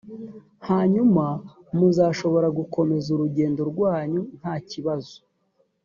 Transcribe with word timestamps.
hanyuma 0.67 1.25
muzashobora 1.77 2.47
gukomeza 2.57 3.07
urugendo 3.15 3.61
rwanyu 3.71 4.21
ntakibazo. 4.39 5.15